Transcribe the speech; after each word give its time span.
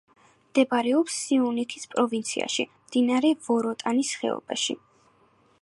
მდებარეობს 0.45 1.17
სიუნიქის 1.25 1.85
პროვინციაში, 1.93 2.67
მდინარე 2.87 3.35
ვოროტანის 3.49 4.15
ხეობაში. 4.23 4.81